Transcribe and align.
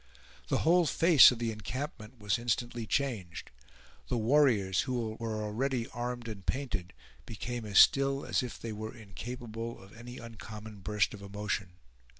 The 0.47 0.65
whole 0.65 0.87
face 0.87 1.29
of 1.29 1.37
the 1.37 1.51
encampment 1.51 2.17
was 2.17 2.39
instantly 2.39 2.87
changed. 2.87 3.51
The 4.07 4.17
warriors, 4.17 4.79
who 4.81 5.15
were 5.19 5.43
already 5.43 5.87
armed 5.89 6.27
and 6.27 6.43
painted, 6.43 6.93
became 7.27 7.67
as 7.67 7.77
still 7.77 8.25
as 8.25 8.41
if 8.41 8.57
they 8.57 8.73
were 8.73 8.97
incapable 8.97 9.79
of 9.79 9.95
any 9.95 10.17
uncommon 10.17 10.79
burst 10.79 11.13
of 11.13 11.21
emotion. 11.21 11.73